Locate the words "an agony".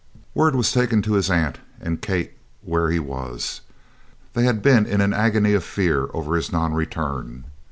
4.99-5.53